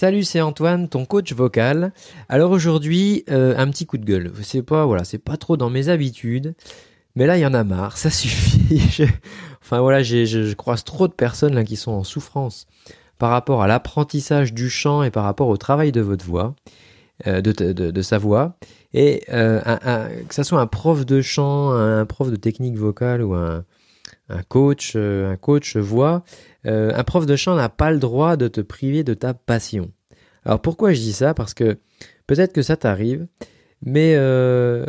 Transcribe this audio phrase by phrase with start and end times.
[0.00, 1.90] Salut, c'est Antoine, ton coach vocal.
[2.28, 4.30] Alors aujourd'hui, euh, un petit coup de gueule.
[4.42, 6.54] C'est pas voilà, c'est pas trop dans mes habitudes,
[7.16, 8.80] mais là il y en a marre, ça suffit.
[9.60, 12.68] Enfin voilà, je, je croise trop de personnes là qui sont en souffrance
[13.18, 16.54] par rapport à l'apprentissage du chant et par rapport au travail de votre voix,
[17.26, 17.50] euh, de,
[17.90, 18.56] de- sa voix.
[18.94, 23.20] Et euh, un- que ça soit un prof de chant, un prof de technique vocale
[23.20, 23.64] ou un,
[24.28, 26.22] un coach, un coach voix,
[26.66, 29.90] euh, un prof de chant n'a pas le droit de te priver de ta passion.
[30.44, 31.34] Alors pourquoi je dis ça?
[31.34, 31.78] Parce que
[32.26, 33.26] peut-être que ça t'arrive,
[33.84, 34.84] mais euh,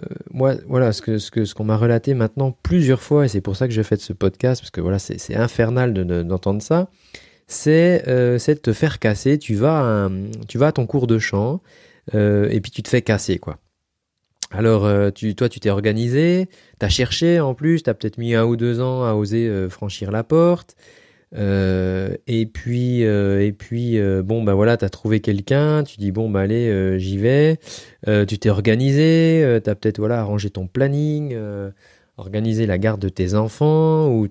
[0.68, 3.74] voilà, ce que ce qu'on m'a relaté maintenant plusieurs fois, et c'est pour ça que
[3.74, 6.90] j'ai fait ce podcast, parce que voilà, c'est infernal de- de- d'entendre ça.
[7.48, 9.38] C'est euh, c'est de te faire casser.
[9.38, 10.10] Tu vas
[10.62, 11.62] à ton cours de chant
[12.14, 13.58] et puis tu te fais casser quoi.
[14.52, 16.48] Alors tu toi tu t'es organisé,
[16.80, 20.24] t'as cherché en plus, t'as peut-être mis un ou deux ans à oser franchir la
[20.24, 20.76] porte.
[21.36, 26.12] Euh, et puis, euh, et puis euh, bon, bah voilà, t'as trouvé quelqu'un, tu dis
[26.12, 27.58] bon, bah allez, j'y vais.
[28.28, 31.36] Tu t'es organisé, t'as peut-être voilà arrangé ton planning,
[32.18, 34.28] organisé la garde de tes enfants ou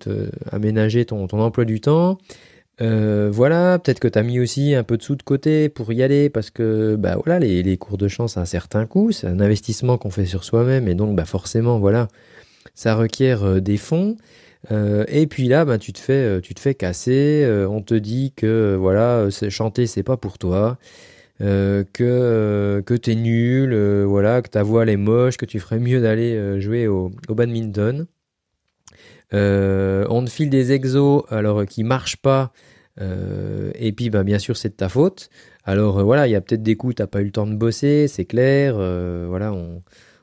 [0.51, 2.19] aménagé ton, ton emploi du temps.
[2.81, 6.31] Voilà, peut-être que t'as mis aussi un peu de sous de côté pour y aller
[6.31, 9.41] parce que bah voilà, les, les cours de chant, c'est un certain coût, c'est un
[9.41, 12.09] investissement qu'on fait sur soi-même et donc bah forcément voilà,
[12.75, 14.17] ça requiert des fonds.
[14.71, 17.43] Euh, et puis là, bah, tu te fais, euh, tu te fais casser.
[17.45, 20.79] euh, on te dit que voilà, chanter c'est pas pour toi,
[21.41, 26.01] que que t'es nul, voilà, que ta voix elle est moche, que tu ferais mieux
[26.01, 28.07] d'aller jouer au, badminton.
[29.33, 32.53] On te file des exos alors qui marchent pas.
[33.01, 35.31] et puis bah bien sûr c'est de ta faute.
[35.65, 38.09] Alors voilà, il y a peut-être des coups t'as pas eu le temps de bosser,
[38.09, 38.75] c'est clair.
[39.29, 39.83] voilà, on,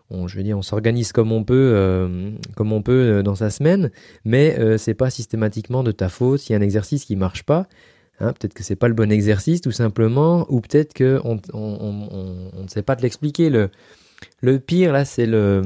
[0.09, 3.91] on, s'organise comme on peut, euh, comme on peut euh, dans sa semaine,
[4.23, 7.43] mais euh, c'est pas systématiquement de ta faute s'il y a un exercice qui marche
[7.43, 7.67] pas.
[8.19, 11.59] Hein, peut-être que c'est pas le bon exercice tout simplement, ou peut-être que on, on,
[11.59, 13.49] on- on- on ne sait pas te l'expliquer.
[13.49, 13.69] Le,
[14.41, 15.63] le pire là, c'est le,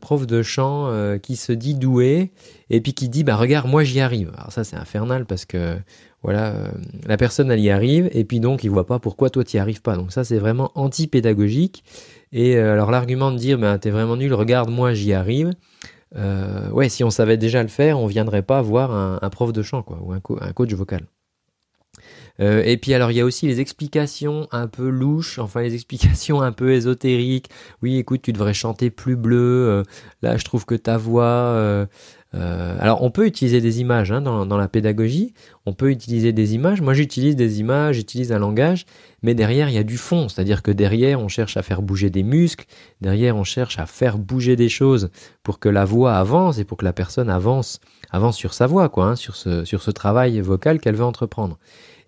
[0.00, 2.32] prof de chant euh, qui se dit doué
[2.70, 4.32] et puis qui dit bah regarde moi j'y arrive.
[4.36, 5.76] Alors ça c'est infernal parce que
[6.22, 6.68] voilà euh,
[7.06, 9.60] la personne elle y arrive et puis donc il voit pas pourquoi toi tu y
[9.60, 9.96] arrives pas.
[9.96, 11.84] Donc ça c'est vraiment anti-pédagogique.
[12.32, 15.52] Et euh, alors l'argument de dire bah t'es vraiment nul, regarde moi j'y arrive.
[16.72, 19.84] Ouais si on savait déjà le faire, on viendrait pas voir un, prof de chant
[20.00, 21.02] ou un coach vocal.
[22.40, 25.74] Euh, et puis alors il y a aussi les explications un peu louches, enfin les
[25.74, 27.48] explications un peu ésotériques.
[27.82, 29.68] Oui, écoute, tu devrais chanter plus bleu.
[29.68, 29.82] euh,
[30.22, 31.22] là, je trouve que ta voix.
[31.24, 31.86] euh,
[32.80, 35.32] alors on peut utiliser des images hein, dans, dans la pédagogie.
[35.66, 36.80] On peut utiliser des images.
[36.80, 38.86] Moi, j'utilise des images, j'utilise un langage,
[39.22, 40.28] mais derrière il y a du fond.
[40.28, 42.66] C'est-à-dire que derrière on cherche à faire bouger des muscles.
[43.00, 45.10] Derrière on cherche à faire bouger des choses
[45.44, 47.78] pour que la voix avance et pour que la personne avance,
[48.10, 51.58] avance sur sa voix, quoi, hein, sur ce sur ce travail vocal qu'elle veut entreprendre.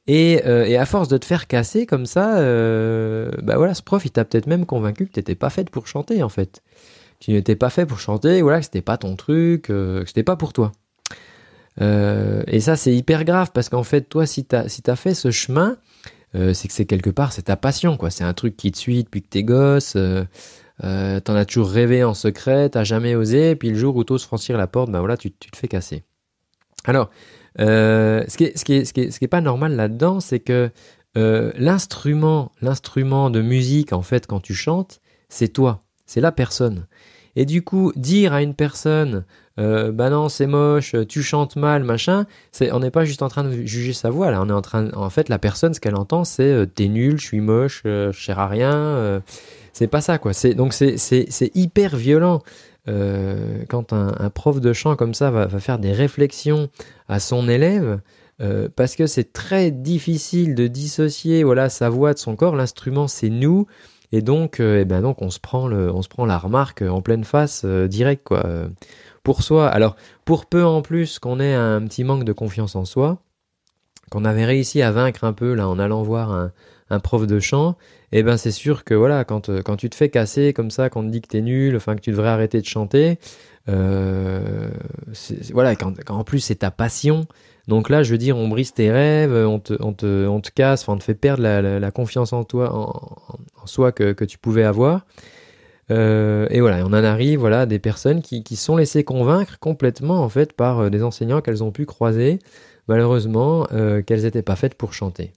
[0.08, 3.82] Et, euh, et à force de te faire casser comme ça, euh, bah voilà, ce
[3.82, 6.62] prof, il t'a peut-être même convaincu que t'étais pas faite pour chanter, en fait.
[7.18, 10.22] Tu n'étais pas fait pour chanter, voilà, que c'était pas ton truc, euh, que c'était
[10.22, 10.72] pas pour toi.
[11.80, 15.14] Euh, et ça, c'est hyper grave parce qu'en fait, toi, si t'as si t'as fait
[15.14, 15.76] ce chemin,
[16.34, 18.10] euh, c'est que c'est quelque part, c'est ta passion, quoi.
[18.10, 19.96] C'est un truc qui te suit depuis que t'es gosse.
[20.82, 24.58] T'en as toujours rêvé en secret, t'as jamais osé, puis le jour où t'oses franchir
[24.58, 26.04] la porte, ben voilà, tu te fais casser.
[26.84, 27.10] Alors,
[27.58, 30.70] ce, qui est, pas normal là-dedans, c'est que
[31.16, 36.86] euh, l'instrument, l'instrument de musique, en fait, quand tu chantes, c'est toi, c'est la personne.
[37.36, 39.24] Et du coup, dire à une personne,
[39.58, 42.26] euh, bah non, c'est moche, tu chantes mal, machin,
[42.72, 44.90] on n'est pas juste en train de juger sa voix, là, on est en train,
[44.92, 48.10] en fait, la personne, ce qu'elle entend, c'est euh, t'es nul, je suis moche, euh,
[48.12, 49.22] je sers à rien,
[49.72, 50.32] c'est pas ça, quoi.
[50.54, 52.42] Donc c'est hyper violent.
[52.88, 56.68] Euh, quand un, prof de chant comme ça va, faire des réflexions
[57.08, 58.00] à son élève,
[58.40, 62.54] euh, parce que c'est très difficile de dissocier voilà sa voix de son corps.
[62.54, 63.66] L'instrument c'est nous,
[64.12, 66.82] et donc, euh, eh ben donc on se prend le, on se prend la remarque
[66.82, 68.46] en pleine face euh, direct quoi.
[69.22, 69.68] Pour soi.
[69.68, 73.18] Alors pour peu en plus qu'on ait un petit manque de confiance en soi,
[74.10, 76.52] qu'on avait réussi à vaincre un peu là en allant voir un,
[76.90, 77.76] un prof de chant,
[78.12, 80.88] eh ben c'est sûr que voilà quand euh, quand tu te fais casser comme ça,
[80.90, 83.18] qu'on te dit que t'es nul, enfin que tu devrais arrêter de chanter,
[83.68, 84.70] euh,
[85.52, 87.26] voilà quand, en plus c'est ta passion.
[87.68, 91.16] Donc là, je veux dire, on brise tes rêves, on te, casse, on te fait
[91.16, 95.04] perdre la, confiance en toi, en, soi que, que tu pouvais avoir.
[95.90, 99.58] Euh, et voilà, on en arrive, voilà, à des personnes qui, qui sont laissées convaincre
[99.58, 102.38] complètement en fait par des enseignants qu'elles ont pu croiser,
[102.86, 103.66] malheureusement,
[104.06, 105.32] qu'elles n'étaient pas faites pour chanter.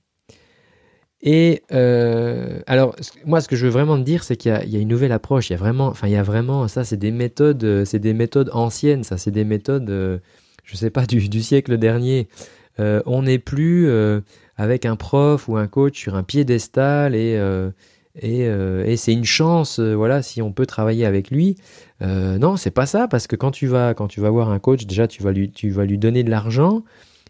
[1.21, 2.95] Et euh, alors,
[3.25, 5.12] moi, ce que je veux vraiment te dire, c'est qu'il y, y a une nouvelle
[5.12, 5.50] approche.
[5.50, 8.00] Il y a vraiment, enfin, il y a vraiment, ça, c'est des méthodes, euh, c'est
[8.00, 9.04] des méthodes anciennes.
[9.04, 10.19] Ça, c'est des méthodes, euh,
[10.63, 12.30] je sais pas, du, du siècle dernier.
[12.80, 14.21] Euh, on n'est plus euh,
[14.56, 17.38] avec un prof ou un coach sur un piédestal et
[18.22, 21.56] et, et c'est une chance, voilà, si on peut travailler avec lui.
[22.01, 24.86] non, c'est pas ça, parce que quand tu vas quand tu vas voir un coach,
[24.86, 26.83] déjà tu vas lui tu vas lui donner de l'argent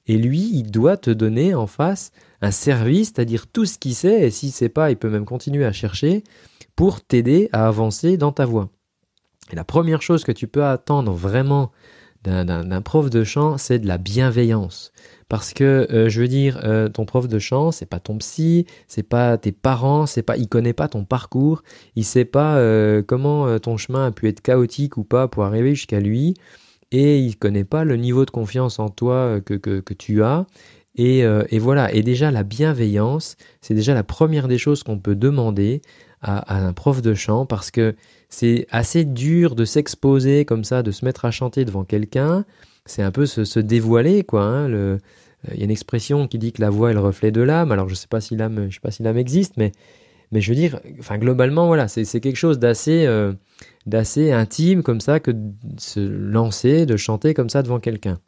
[0.09, 2.11] et lui, il doit te donner en face
[2.41, 5.65] un service, c'est-à-dire tout ce qu'il sait, et s'il sait pas, il peut même continuer
[5.65, 6.23] à chercher
[6.75, 8.69] pour t'aider à avancer dans ta voie.
[9.51, 11.71] Et la première chose que tu peux attendre vraiment
[12.23, 14.93] d'un prof de chant, c'est de la bienveillance.
[15.29, 18.65] Parce que euh, je veux dire, euh, ton prof de chant, c'est pas ton psy,
[18.87, 21.61] c'est pas tes parents, c'est pas, il connaît pas ton parcours,
[21.95, 25.75] il sait pas euh, comment ton chemin a pu être chaotique ou pas pour arriver
[25.75, 26.33] jusqu'à lui,
[26.91, 30.45] et il connaît pas le niveau de confiance en toi que, que, que tu as.
[30.95, 35.15] Et, et, voilà, et déjà la bienveillance, c'est déjà la première des choses qu'on peut
[35.15, 35.81] demander
[36.21, 37.95] à, un prof de chant parce que
[38.29, 42.45] c'est assez dur de s'exposer comme ça, de se mettre à chanter devant quelqu'un.
[42.85, 44.43] C'est un peu se, dévoiler, quoi.
[44.43, 44.97] Hein, euh,
[45.51, 47.71] il y a une expression qui dit que la voix est le reflet de l'âme.
[47.71, 49.71] Alors je sais pas si l'âme, je sais pas si l'âme existe, mais
[50.31, 53.33] mais je veux dire, enfin globalement voilà, c'est quelque chose d'assez euh,
[53.85, 58.19] d'assez intime comme ça que de se lancer, de chanter comme ça devant quelqu'un.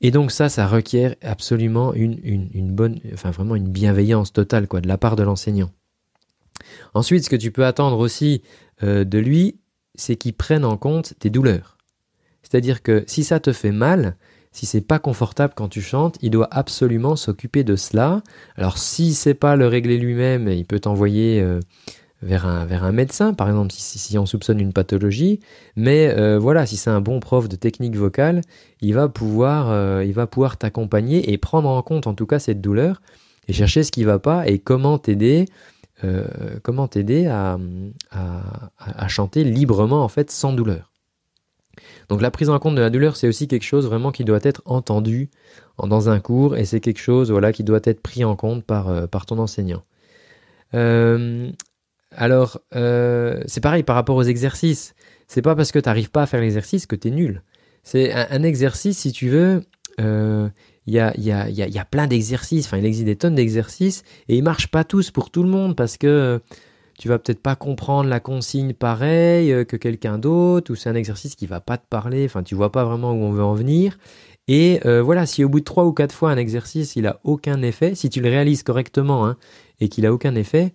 [0.00, 4.80] Et donc ça, ça requiert absolument une, une, bonne, enfin vraiment une bienveillance totale quoi
[4.80, 5.70] de la part de l'enseignant.
[6.94, 8.42] Ensuite, ce que tu peux attendre aussi
[8.82, 9.60] euh, de lui,
[9.94, 11.78] c'est qu'il prenne en compte tes douleurs.
[12.42, 14.16] C'est-à-dire que si ça te fait mal,
[14.50, 18.22] si c'est pas confortable quand tu chantes, il doit absolument s'occuper de cela.
[18.56, 21.60] Alors si c'est pas le régler lui-même, il peut t'envoyer euh,
[22.22, 25.40] vers, un, médecin, par exemple si, on soupçonne une pathologie.
[25.76, 28.40] Mais euh, voilà, si c'est un bon prof de technique vocale,
[28.80, 32.60] il va pouvoir, il va pouvoir t'accompagner et prendre en compte en tout cas cette
[32.60, 33.02] douleur
[33.48, 35.46] et chercher ce qui va pas et comment t'aider
[36.04, 36.24] euh,
[36.62, 37.58] comment t'aider à,
[39.08, 40.90] chanter librement en fait sans douleur.
[42.08, 44.40] Donc la prise en compte de la douleur, c'est aussi quelque chose vraiment qui doit
[44.42, 45.30] être entendu
[45.78, 48.88] dans un cours et c'est quelque chose voilà qui doit être pris en compte par,
[48.88, 49.84] euh, ton enseignant.
[50.74, 51.50] Euh,
[52.16, 54.94] alors c'est pareil par rapport aux exercices.
[55.28, 57.42] C'est pas parce que tu n'arrives pas à faire l'exercice que tu es nul.
[57.84, 59.62] C'est un, exercice, si tu veux,
[60.86, 63.16] il y a, y, a, y, a, y a plein d'exercices, enfin il existe des
[63.16, 66.38] tonnes d'exercices, et ils marchent pas tous pour tout le monde parce que euh,
[66.98, 70.94] tu vas peut-être pas comprendre la consigne pareil euh, que quelqu'un d'autre, ou c'est un
[70.94, 73.54] exercice qui va pas te parler, enfin tu vois pas vraiment où on veut en
[73.54, 73.98] venir.
[74.48, 77.20] Et euh, voilà, si au bout de trois ou quatre fois un exercice il a
[77.22, 79.36] aucun effet, si tu le réalises correctement hein,
[79.80, 80.72] et qu'il a aucun effet,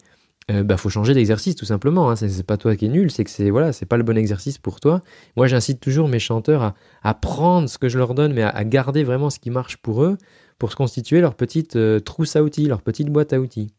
[0.49, 2.09] euh, bah faut changer d'exercice tout simplement.
[2.09, 2.15] Hein.
[2.15, 4.57] C'est pas toi qui es nul, c'est que c'est voilà, c'est pas le bon exercice
[4.57, 5.01] pour toi.
[5.35, 8.63] Moi, j'incite toujours mes chanteurs à, à, prendre ce que je leur donne, mais à,
[8.63, 10.17] garder vraiment ce qui marche pour eux,
[10.57, 13.73] pour se constituer leur petite euh, trousse à outils, leur petite boîte à outils.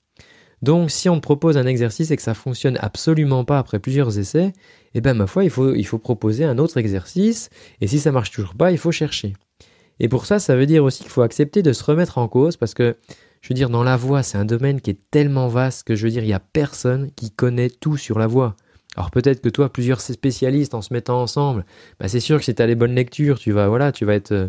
[0.61, 4.19] Donc, si on te propose un exercice et que ça fonctionne absolument pas après plusieurs
[4.19, 4.53] essais,
[4.95, 7.49] eh ben ma foi, il faut il faut proposer un autre exercice.
[7.81, 9.35] Et si ça marche toujours pas, il faut chercher.
[10.01, 12.57] Et pour ça, ça veut dire aussi qu'il faut accepter de se remettre en cause
[12.57, 12.97] parce que
[13.41, 16.05] je veux dire, dans la voix, c'est un domaine qui est tellement vaste que je
[16.05, 18.57] veux dire, il n'y a personne qui connaît tout sur la voix.
[18.97, 21.65] Alors peut-être que toi, plusieurs spécialistes en se mettant ensemble,
[22.01, 24.15] bah c'est sûr que si tu as les bonnes lectures, tu vas, voilà, tu vas
[24.15, 24.49] être, euh,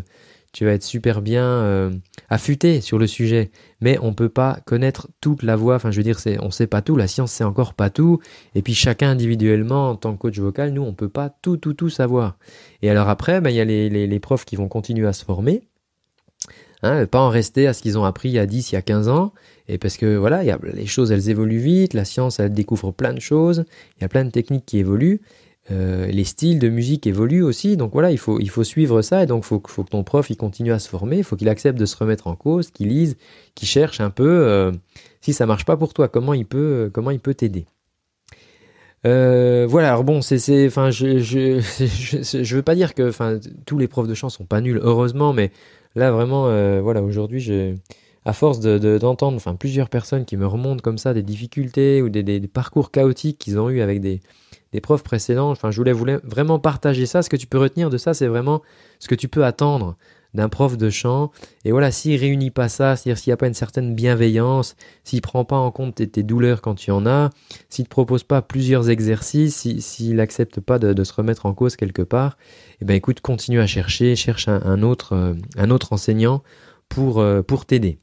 [0.52, 1.90] tu vas être super bien euh,
[2.28, 3.52] affûté sur le sujet.
[3.80, 5.76] Mais on peut pas connaître toute la voix.
[5.76, 6.96] Enfin, je veux dire, c'est, on sait pas tout.
[6.96, 8.18] La science sait encore pas tout.
[8.56, 11.74] Et puis chacun individuellement, en tant que coach vocal, nous, on peut pas tout, tout,
[11.74, 12.36] tout savoir.
[12.82, 15.12] Et alors après, bah, il y a les, les, les profs qui vont continuer à
[15.12, 15.62] se former.
[16.82, 18.78] Hein, pas en rester à ce qu'ils ont appris il y a 10, il y
[18.78, 19.32] a 15 ans,
[19.68, 20.42] et parce que voilà,
[20.72, 23.64] les choses elles évoluent vite, la science elle découvre plein de choses,
[23.98, 25.20] il y a plein de techniques qui évoluent,
[25.70, 29.44] euh, les styles de musique évoluent aussi, donc voilà, il faut, suivre ça, et donc
[29.44, 31.96] il faut, que ton prof continue à se former, il faut qu'il accepte de se
[31.96, 33.16] remettre en cause, qu'il lise,
[33.54, 34.72] qu'il cherche un peu, euh,
[35.20, 36.90] si ça marche pas pour toi, comment il peut,
[37.36, 37.66] t'aider.
[39.06, 43.38] Euh, voilà, alors bon, c'est, enfin, je, je, je, je, veux pas dire que, enfin,
[43.66, 45.52] tous les profs de chant sont pas nuls, heureusement, mais
[45.94, 47.78] Là, vraiment, euh, voilà, aujourd'hui,
[48.24, 52.08] à force de, d'entendre, enfin, plusieurs personnes qui me remontent comme ça des difficultés ou
[52.08, 54.20] des, parcours chaotiques qu'ils ont eu avec des,
[54.72, 55.50] des profs précédents.
[55.50, 57.22] Enfin, je voulais, voulais vraiment partager ça.
[57.22, 58.62] Ce que tu peux retenir de ça, c'est vraiment
[58.98, 59.96] ce que tu peux attendre
[60.34, 61.30] d'un prof de chant.
[61.64, 65.20] Et voilà, s'il réunit pas ça, c'est-à-dire s'il n'y a pas une certaine bienveillance, s'il
[65.20, 67.30] prend pas en compte tes, douleurs quand tu en as,
[67.68, 71.76] s'il te propose pas plusieurs exercices, s'il si, n'accepte pas de, se remettre en cause
[71.76, 72.36] quelque part,
[72.80, 76.42] eh ben écoute, continue à chercher, cherche un, autre, euh, autre enseignant
[76.88, 77.98] pour, euh, pour t'aider.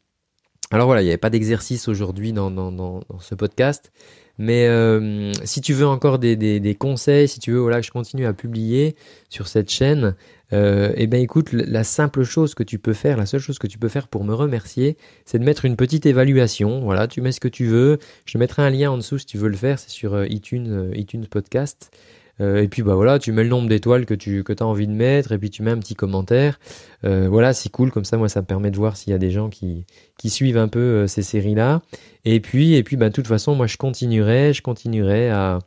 [0.70, 3.94] Alors voilà, il n'y avait pas d'exercice aujourd'hui dans, dans, ce podcast,
[4.38, 8.26] mais euh, si tu veux encore des, conseils, si tu veux voilà, que je continue
[8.26, 8.96] à publier
[9.30, 10.16] sur cette chaîne,
[10.54, 13.68] euh, eh ben écoute, la simple chose que tu peux faire, la seule chose que
[13.68, 16.82] tu peux faire pour me remercier, c'est de mettre une petite évaluation.
[16.82, 18.00] Voilà, tu mets ce que tu veux.
[18.26, 19.80] Je mettrai un lien en dessous si tu veux le faire.
[19.80, 21.92] C'est sur euh, iTunes, euh, iTunes Podcast.
[22.40, 24.92] Et puis bah voilà, tu mets le nombre d'étoiles que tu que as envie de
[24.92, 26.60] mettre, et puis tu mets un petit commentaire.
[27.02, 29.32] Voilà, c'est cool, comme ça moi ça me permet de voir s'il y a des
[29.32, 29.86] gens qui,
[30.20, 31.82] qui suivent un peu ces séries-là.
[32.26, 35.58] Et puis, et puis bah, de toute façon, moi je continuerai, je continuerai à,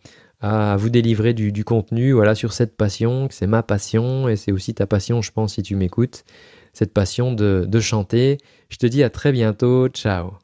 [0.40, 4.36] à vous délivrer du, du contenu voilà, sur cette passion, que c'est ma passion, et
[4.36, 6.24] c'est aussi ta passion, je pense, si tu m'écoutes,
[6.72, 8.38] cette passion de, de chanter.
[8.68, 10.38] Je te dis à très bientôt, ciao